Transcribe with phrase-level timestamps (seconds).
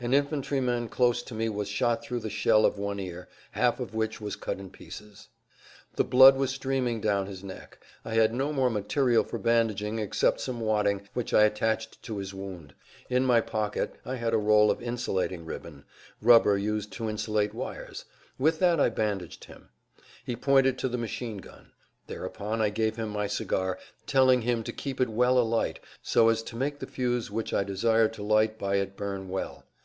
[0.00, 3.94] An infantryman close to me was shot through the shell of one ear, half of
[3.94, 5.28] which was cut in pieces;
[5.94, 7.78] the blood was streaming down his neck.
[8.04, 12.34] I had no more material for bandaging except some wadding, which I attached to his
[12.34, 12.74] wound.
[13.08, 15.84] In my pocket I had a roll of insulating ribbon,
[16.20, 18.04] rubber used to insulate wires;
[18.36, 19.68] with that I bandaged him.
[20.26, 21.70] He pointed to the machine gun.
[22.08, 23.78] Thereupon I gave him my cigar,
[24.08, 27.62] telling him to keep it well alight so as to make the fuse which I
[27.62, 29.64] desired to light by it burn well.